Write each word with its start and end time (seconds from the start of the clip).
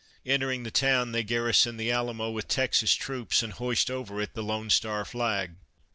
Entering 0.25 0.63
the 0.63 0.71
town, 0.71 1.11
they 1.11 1.21
garrison 1.21 1.77
the 1.77 1.91
Alamo 1.91 2.31
with 2.31 2.47
Texas 2.47 2.95
troops 2.95 3.43
and 3.43 3.53
hoist 3.53 3.91
over 3.91 4.19
it 4.19 4.33
the 4.33 4.41
Lone 4.41 4.71
Star 4.71 5.05
Flag. 5.05 5.57